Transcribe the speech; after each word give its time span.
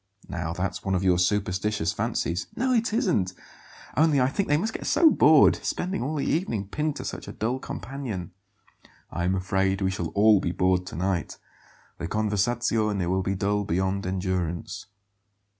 "Now 0.27 0.53
that's 0.53 0.83
one 0.83 0.95
of 0.95 1.03
your 1.03 1.19
superstitious 1.19 1.93
fancies." 1.93 2.47
"No, 2.55 2.73
it 2.73 2.91
isn't; 2.91 3.35
only 3.95 4.19
I 4.19 4.29
think 4.29 4.49
they 4.49 4.57
must 4.57 4.73
get 4.73 4.87
so 4.87 5.11
bored, 5.11 5.57
spending 5.57 6.01
all 6.01 6.15
the 6.15 6.25
evening 6.25 6.69
pinned 6.69 6.95
to 6.95 7.05
such 7.05 7.27
a 7.27 7.31
dull 7.31 7.59
companion." 7.59 8.31
"I 9.11 9.25
am 9.25 9.35
afraid 9.35 9.79
we 9.79 9.91
shall 9.91 10.07
all 10.15 10.39
be 10.39 10.51
bored 10.53 10.87
to 10.87 10.95
night. 10.95 11.37
The 11.99 12.07
conversazione 12.07 13.07
will 13.07 13.21
be 13.21 13.35
dull 13.35 13.63
beyond 13.63 14.07
endurance." 14.07 14.87